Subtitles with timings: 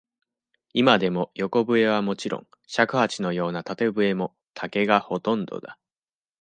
[0.73, 5.77] 今でも、横笛はもちろん、尺八のような縦笛も、竹がほとんどだ。